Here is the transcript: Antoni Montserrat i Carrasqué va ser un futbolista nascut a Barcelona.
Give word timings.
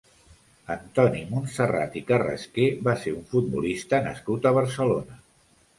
Antoni 0.75 1.21
Montserrat 1.33 1.99
i 2.01 2.03
Carrasqué 2.09 2.67
va 2.89 2.99
ser 3.05 3.17
un 3.21 3.29
futbolista 3.35 4.05
nascut 4.09 4.51
a 4.53 4.57
Barcelona. 4.59 5.25